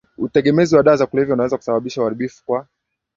[0.17, 2.67] Utegemezi wa dawa za kulevya unaweza kusababisha uharibifu kwa